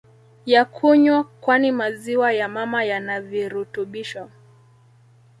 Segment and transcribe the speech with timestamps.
[0.45, 4.29] ya kunywa kwani maziwa ya mama yanavirutubisho